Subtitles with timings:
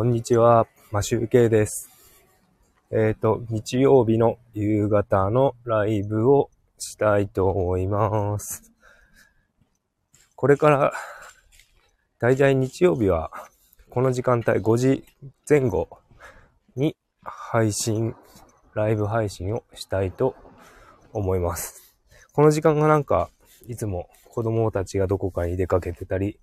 [0.00, 1.90] こんにちは、マシュウケイです。
[2.90, 6.48] えっ、と、日曜日の夕方のライブを
[6.78, 8.72] したいと思います。
[10.36, 10.94] これから、
[12.18, 13.30] だいたい日曜日は、
[13.90, 15.04] この時間帯5時
[15.46, 15.90] 前後
[16.76, 18.16] に配信、
[18.72, 20.34] ライブ配信をしたいと
[21.12, 21.94] 思います。
[22.32, 23.28] この時間がなんか、
[23.68, 26.40] いつも子供たちがどこかに出かけてたり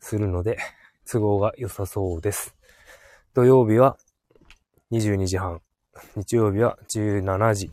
[0.00, 0.58] するので、
[1.08, 2.56] 都合が良さそうです。
[3.36, 3.98] 土曜日は
[4.90, 5.60] 22時半、
[6.16, 7.70] 日曜日は17時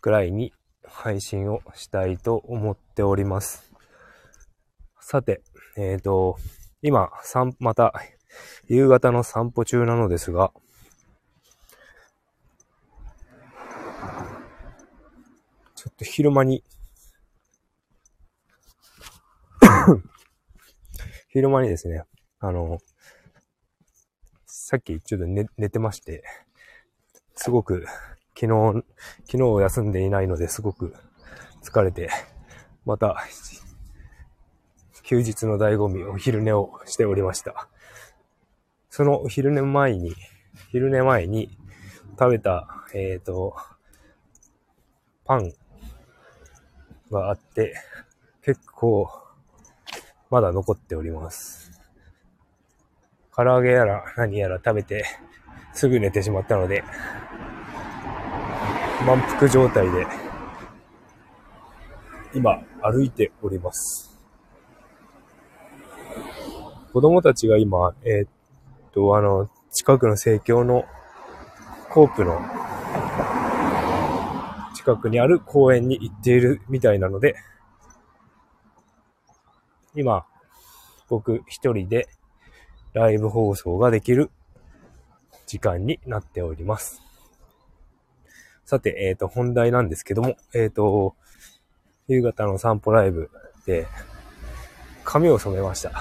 [0.00, 3.70] くらいに配信をしたいと思っております。
[4.98, 5.42] さて、
[5.76, 6.38] えっ、と、
[6.80, 7.92] 今、散また、
[8.66, 10.54] 夕方の散歩中なのですが、
[15.74, 16.64] ちょっと昼間に、
[21.28, 22.04] 昼間にですね、
[22.38, 22.78] あの、
[24.74, 26.24] さっきちょっと寝寝てまして、
[27.36, 27.86] すごく
[28.36, 28.84] 昨日、
[29.30, 30.96] 昨日休んでいないのですごく
[31.62, 32.10] 疲れて、
[32.84, 33.24] また
[35.04, 37.68] 休日の醍醐味、お昼寝をしておりました。
[38.90, 40.16] そのお昼寝前に、
[40.72, 41.56] 昼寝前に
[42.18, 43.54] 食べた、えっ、と、
[45.24, 45.52] パン
[47.12, 47.76] があって、
[48.42, 49.08] 結構
[50.30, 51.63] まだ残っております。
[53.36, 55.04] 唐揚げやら何やら食べて
[55.72, 56.84] すぐ寝てしまったので、
[59.04, 60.06] 満腹状態で
[62.32, 64.18] 今歩いております。
[66.92, 68.28] 子供たちが今、えーっ
[68.92, 70.84] と、あの、近くの生協の
[71.90, 72.40] コープの
[74.76, 77.34] 近くにある公園に行っているみたいなので、
[79.96, 80.24] 今、
[81.08, 82.08] 僕一人で
[82.94, 84.30] ライブ放送ができる
[85.46, 87.02] 時間になっております。
[88.64, 91.14] さて、えっ、と、本題なんですけども、えっ、と、
[92.08, 93.30] 夕方の散歩ライブ
[93.66, 93.86] で
[95.04, 95.92] 髪を染めました。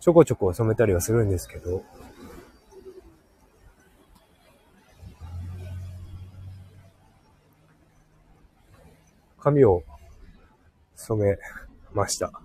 [0.00, 1.84] ちょこちょこ染めたりはするんですけど、
[9.38, 9.84] 髪を
[10.94, 11.38] 染め
[11.92, 12.43] ました。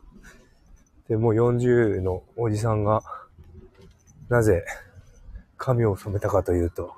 [1.09, 3.01] で、もう40のおじさんが、
[4.29, 4.63] なぜ
[5.57, 6.93] 髪を染めたかというと、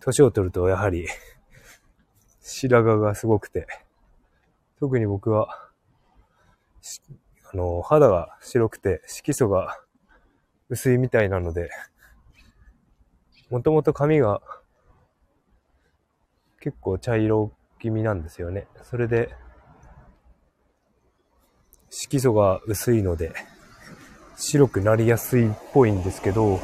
[0.00, 1.06] 年を取るとやはり
[2.40, 3.68] 白髪がすごくて、
[4.80, 5.48] 特に僕は、
[7.52, 9.78] あの、肌が白くて色素が
[10.68, 11.70] 薄いみたいなので、
[13.50, 14.42] もともと髪が
[16.58, 18.66] 結構茶色気味なんですよね。
[18.82, 19.34] それで、
[21.90, 23.32] 色素が薄いので、
[24.36, 26.60] 白くなりやすいっぽいんですけど、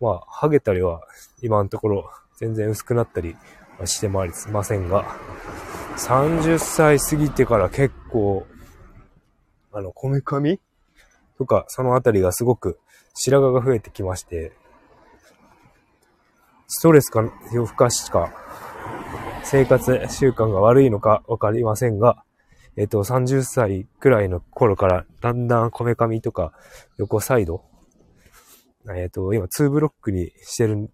[0.00, 1.02] まあ、ハゲたりは
[1.42, 3.36] 今のところ全然薄くなったり
[3.84, 5.16] してまいませんが、
[5.96, 8.46] 30歳過ぎてから結構、
[9.72, 10.60] あの、こめかみ
[11.38, 12.78] とか、そのあたりがすごく
[13.14, 14.52] 白髪が増えてきまして、
[16.74, 17.22] ストレスか
[17.52, 18.32] 夜更かしか、
[19.44, 22.24] 生活習慣が悪いのかわかりませんが、
[22.76, 26.54] えっと、30歳くらいの頃から、だんだんこめかみとか、
[26.96, 27.62] 横サイド、
[28.96, 30.90] えっと、今、2ブロックにしてる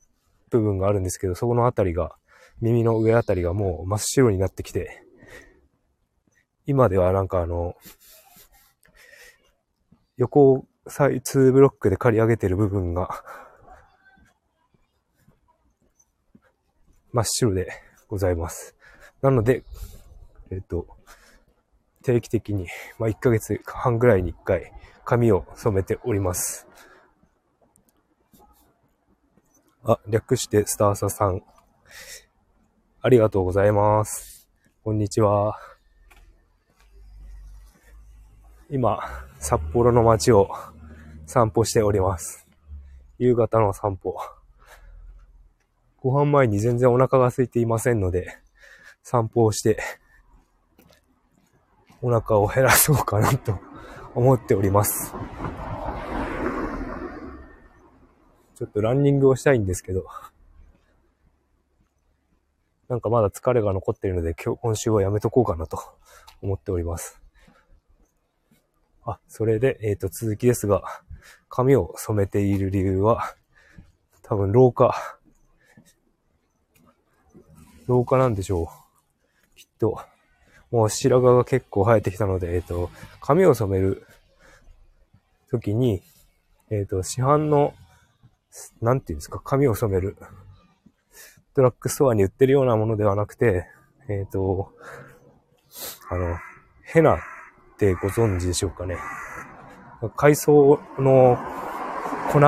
[0.50, 2.17] 部分があるんですけど、そこのあたりが、
[2.61, 5.05] 耳の上あたりがもう真っ白になってきて、
[6.67, 7.77] 今ではなんかあの、
[10.17, 13.22] 横サイ、2ブロックで刈り上げてる部分が、
[17.13, 17.69] 真っ白で
[18.09, 18.75] ございます。
[19.23, 19.65] なので、
[20.51, 20.87] えっ、と、
[22.03, 22.67] 定期的に、
[22.99, 24.73] まあ、1ヶ月半ぐらいに1回、
[25.05, 26.67] 髪を染めております。
[29.85, 31.43] あ、略してスターサさん。
[33.01, 34.49] ありがとうございます。
[34.85, 35.59] こんにちは。
[38.71, 38.99] 今、
[39.38, 40.50] 札幌の街を
[41.27, 42.47] 散歩しております。
[43.19, 44.17] 夕方の散歩。
[46.00, 48.39] ご飯前に全然お腹が空いていませんので、
[49.03, 49.79] 散歩をして、
[52.00, 53.59] お腹を減らそうかなと
[54.15, 55.12] 思っております。
[58.55, 60.05] ちょっとランニングをしたいんですけど、
[62.89, 65.79] なんかまだ疲れが残っているので、今日、今週はやめとこうかなと
[66.41, 67.21] 思っております。
[69.05, 70.83] あ、それで、えっ、と、続きですが、
[71.49, 73.35] 髪を染めている理由は、
[74.23, 75.18] 多分老化、
[77.88, 78.67] 老化なんでしょう。
[79.56, 79.99] きっと、
[80.70, 82.90] もう白髪が結構生えてきたので、えっ、と、
[83.20, 84.06] 髪を染める
[85.50, 86.02] 時に、
[86.70, 87.75] えっ、と、市販の、
[88.82, 90.17] なんていうんですか、髪を染める、
[91.55, 93.67] ドラッグストアに売ってるようなものではなくて、
[94.08, 94.73] えっ、と、
[96.11, 96.37] あの、
[96.84, 97.19] ヘナっ
[97.79, 98.99] てご存知でしょうかね。
[100.17, 101.38] 海藻の
[102.31, 102.38] 粉？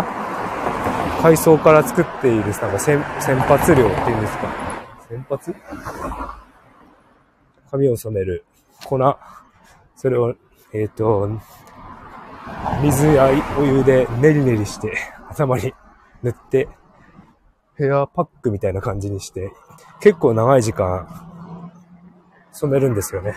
[1.23, 4.70] 海藻から作っている、なんか先先発量っていうんですか。
[5.11, 5.53] 先発？
[7.73, 8.45] 髪を染める
[8.85, 8.97] 粉。
[9.97, 10.37] それを、
[10.73, 11.29] えっ、ー、と、
[12.81, 13.29] 水や
[13.59, 14.97] お湯でねりねりして
[15.29, 15.75] 頭に
[16.23, 16.69] 塗って、
[17.75, 19.51] ヘアパックみたいな感じにして、
[20.01, 21.73] 結構長い時間
[22.53, 23.35] 染めるんですよね。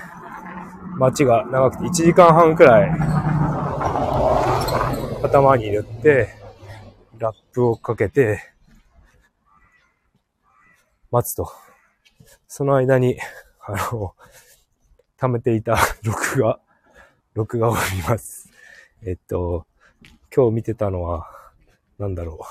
[0.99, 2.91] 待ちが長くて1時間半くらい
[5.23, 6.35] 頭に塗って、
[7.17, 8.52] ラップをかけて、
[11.13, 11.48] 待つと。
[12.48, 13.19] その間に、
[13.62, 14.15] あの、
[15.15, 16.60] 貯めていた 録画、
[17.36, 17.80] 録画を見
[18.10, 18.50] ます。
[19.04, 19.68] えっと、
[20.36, 21.30] 今日見てたのは、
[22.00, 22.45] なんだろう。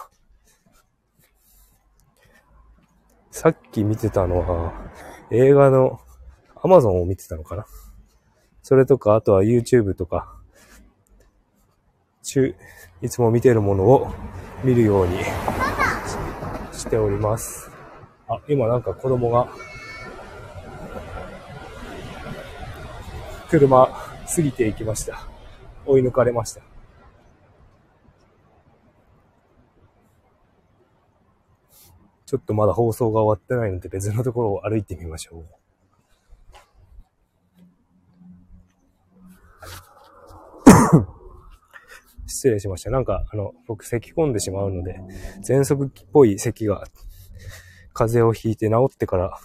[3.32, 4.73] さっき見てたのは、
[5.31, 6.00] 映画の
[6.55, 7.67] Amazon を見てたのかな
[8.62, 10.38] それとか、あとは YouTube とか、
[12.23, 12.55] 中、
[13.00, 14.12] いつも見てるものを
[14.62, 15.19] 見るように
[16.73, 17.81] しております。
[18.37, 19.49] あ、今なんか子供が
[23.49, 23.87] 車
[24.34, 25.26] 過ぎていきました。
[25.84, 26.62] 追い抜かれました。
[32.32, 35.44] ちょっとまだ放送が終わってないので別のところを歩いてみましょう。
[42.26, 42.90] 失礼しました。
[42.90, 44.99] なんか、あの、僕咳込んでしまうので、
[45.43, 46.84] 喘息っぽい咳が、
[47.93, 49.39] 風邪をひいて治ってから、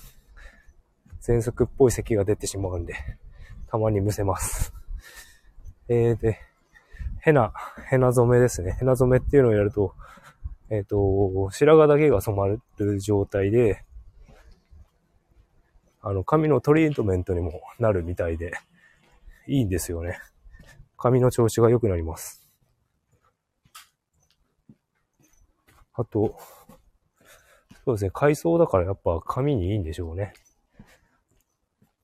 [1.22, 2.96] 喘息っぽい咳が出てしまうんで、
[3.68, 4.74] たまにむせます。
[5.90, 6.40] えー、で、
[7.20, 7.54] ヘナ、
[7.90, 8.78] ヘナ染めですね。
[8.80, 9.94] ヘナ染めっていうのをやると、
[10.70, 13.84] えっ、ー、と、白髪だけが染まる状態で、
[16.02, 18.54] あの、髪のトリートメントにもなるみたいで、
[19.48, 20.20] いいんですよね。
[20.98, 22.48] 髪の調子が良くなります。
[25.94, 26.38] あと、
[27.88, 30.34] そうですね、海藻だからやっぱ髪にいいんでしょうね。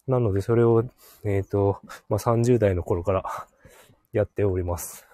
[0.08, 0.86] なので、それを、
[1.26, 3.48] えっ、ー、と、まあ、30代の頃から
[4.14, 5.06] やっております。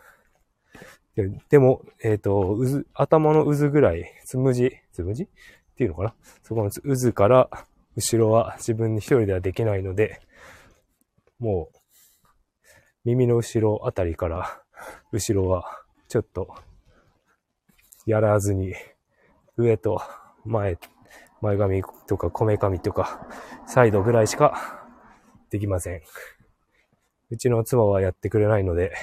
[1.15, 5.23] ででも、えっ、ー、と、渦、頭の渦ぐらい、つむじ、つむじ？
[5.23, 5.27] っ
[5.75, 6.15] ていうのかな？
[6.43, 7.49] そこの渦から、
[7.95, 10.21] 後ろは自分一人ではできないので、
[11.39, 11.77] もう、
[13.05, 14.61] 耳の後ろあたりから、
[15.11, 15.65] 後ろは、
[16.09, 16.53] ちょっと、
[18.05, 18.75] やらずに、
[19.57, 19.99] 上と
[20.45, 20.77] 前、
[21.41, 23.27] 前髪とか、こめ髪とか、
[23.65, 24.85] サイドぐらいしか
[25.49, 26.01] できません。
[27.29, 28.93] うちの妻はやってくれないので、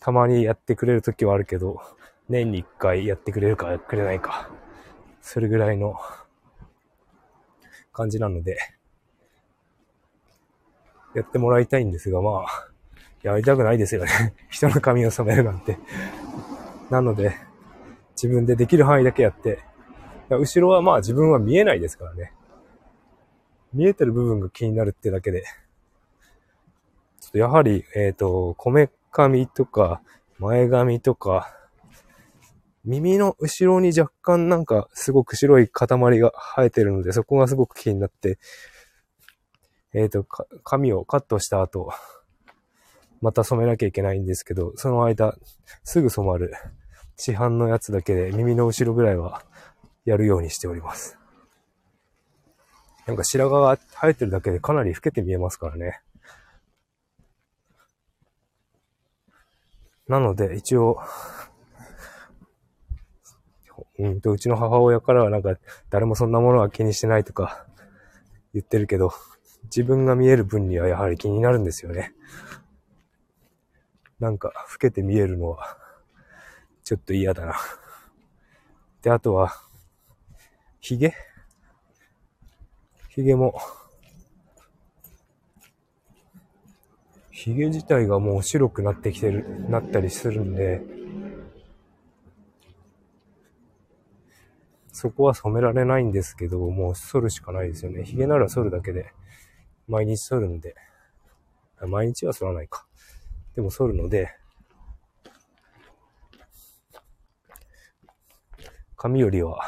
[0.00, 1.80] たまにやってくれる時はあるけど、
[2.28, 4.50] 年に一回やってくれるかくれないか、
[5.20, 5.96] それぐらいの
[7.92, 8.58] 感じなので、
[11.14, 12.68] やってもらいたいんですが、まあ、
[13.22, 14.34] やりたくないですよね。
[14.50, 15.78] 人の髪を染めるなんて。
[16.90, 17.34] なので、
[18.10, 19.60] 自分でできる範囲だけやって、
[20.30, 22.32] 後ろはまあ自分は見えないですからね。
[23.72, 25.44] 見えてる部分が気になるってだけで、
[27.20, 30.00] ちょっとやはり、えっ、ー、と、こめかみとか、
[30.38, 31.52] 前髪とか、
[32.84, 35.88] 耳の後ろに若干なんかすごく白い塊
[36.20, 38.38] が生えてるので、そこがすごく気になって、
[39.92, 40.24] えっ、ー、と、
[40.62, 41.90] 髪をカットした後、
[43.20, 45.36] また染めなきゃいけないんですけど、その間、
[45.84, 46.52] すぐ染まる
[47.16, 49.42] 市販のやつだけで耳の後ろぐらいは
[50.06, 51.18] やるようにしております。
[53.06, 56.00] なんか白髪が生えてるだけでかなり老けて見えますからね。
[60.08, 61.00] なので、一応、
[63.98, 65.56] うんと、うちの母親からはなんか、
[65.90, 67.66] 誰もそんなものは気にしてないとか
[68.54, 69.12] 言ってるけど、
[69.64, 72.12] 自分が見える分にはやはり気になるんですよね。
[74.20, 75.76] なんか、老けて見えるのは、
[76.84, 77.56] ちょっと嫌だな。
[79.02, 79.65] で、あとは、
[80.88, 81.12] 髭
[83.08, 83.58] 髭も、
[87.32, 90.82] 髭自体がもう白くなってきてる、なったりするんで、
[94.92, 98.04] そこは染められないんですけど、もう剃るしかないですよね。
[98.04, 99.10] 髭なら剃るだけで、
[99.88, 100.76] 毎日剃るんで、
[101.80, 102.86] 毎日は剃らないか。
[103.56, 104.30] でも剃るので、
[108.94, 109.60] 髪よりは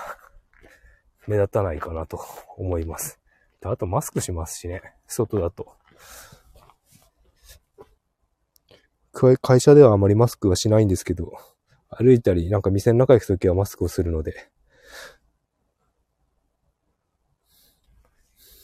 [1.28, 2.18] 目立たないかなと
[2.56, 3.20] 思います。
[3.64, 4.82] あとマスクしますしね。
[5.06, 5.76] 外だと。
[9.42, 11.32] 会社ではあまりマスクはしないんですけど、
[11.90, 14.48] 歩いたり、なんか店の中行くときはマスクをするので、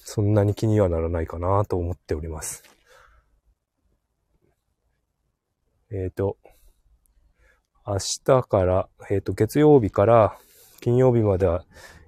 [0.05, 2.63] そんなに気にはならないかなと思っております。
[5.91, 6.39] えっ、ー、と、
[7.87, 10.39] 明日から、えっ、ー、と、月曜日から
[10.81, 11.65] 金曜日までは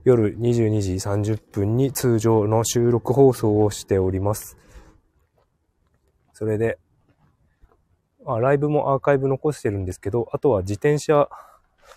[0.06, 4.56] 夜22時30分に通常の収録放送をしております。
[6.32, 6.78] それで、
[8.24, 11.28] あ、ライブもアーカイブ残してるんですけど、あとは自転車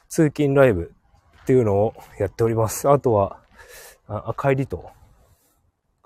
[0.07, 0.91] 通勤ライブ
[1.43, 2.89] っていうのをやっております。
[2.89, 3.43] あとは、
[4.07, 4.89] あ帰りと、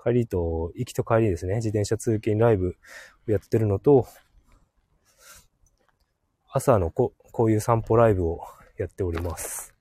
[0.04, 1.54] 帰りと、行きと帰りですね。
[1.54, 2.76] 自転車通勤ライブ
[3.26, 4.06] をやってるのと、
[6.50, 8.42] 朝のここういう散歩ライブを
[8.76, 9.73] やっております。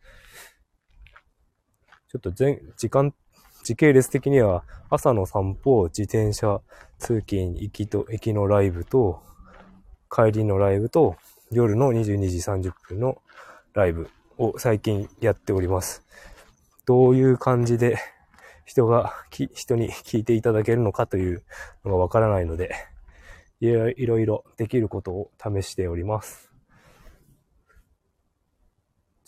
[2.14, 3.12] ちょっと全、時間、
[3.64, 6.62] 時系列的には朝の散歩、自転車
[7.00, 9.24] 通勤、行きと、行きのライブと、
[10.12, 11.16] 帰りのライブと
[11.50, 12.38] 夜の22時
[12.70, 13.20] 30分の
[13.74, 16.06] ライブを最近やっております。
[16.86, 17.98] どういう感じで
[18.64, 21.42] 人が、人に聞いていただけるのかという
[21.84, 22.76] のがわからないので、
[23.60, 23.72] い
[24.06, 26.52] ろいろできることを試しております。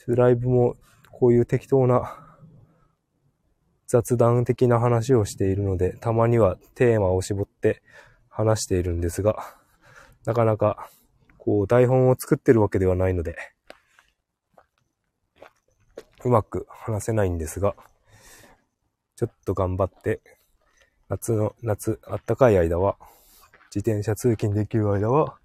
[0.05, 0.75] ライブも
[1.11, 2.21] こういう適当な
[3.87, 7.81] 雑談的な話をしているので、たまにはテーマを絞って
[8.29, 9.55] 話しているんですが、
[10.25, 10.89] なかなか、
[11.37, 13.35] こう、台本を作ってるわけではないので、
[16.23, 17.75] うまく話せないんですが、
[19.15, 20.21] ちょっと頑張って、
[21.07, 22.97] 夏の、夏、あったかい間は、
[23.73, 25.37] 自転車通勤できる間は、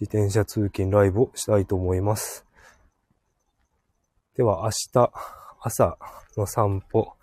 [0.00, 2.46] 自転車通勤ライブをしたいと思います。
[4.36, 5.12] では、明日、
[5.60, 5.98] 朝
[6.36, 7.14] の散歩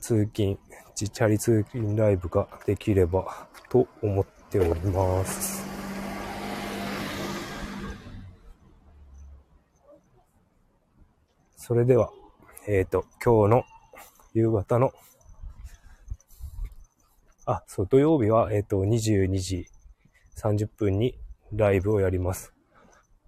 [0.00, 0.58] 通勤、
[0.98, 5.64] 自チャリ通勤ライブができればと思っております。
[11.56, 12.10] それでは、
[12.66, 13.64] えっ、ー、と、今日の
[14.32, 14.92] 夕方の、
[17.44, 19.66] あ、そう、土曜日は、えっ、ー、と、22時
[20.36, 21.18] 30分に
[21.52, 22.54] ライブをやります。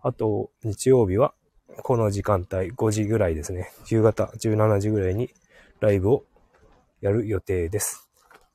[0.01, 1.35] あと、日曜日は、
[1.83, 3.73] この時間帯、5時ぐらいですね。
[3.89, 5.31] 夕方17時ぐらいに
[5.81, 6.25] ライブを
[7.01, 8.09] やる予定です。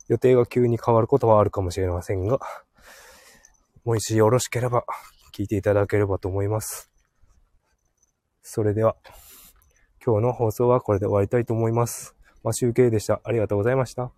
[0.08, 2.40] 予定が急に変わることはあるかもしれませんが、
[3.84, 4.86] もしよろしければ
[5.34, 6.92] 聞いていただければと思います。
[8.42, 8.96] それでは、
[10.06, 12.16] 今日の放送はこれで終わりたいと思います。
[12.44, 13.22] マシュウケイでした。
[13.24, 14.12] ありがとうございました。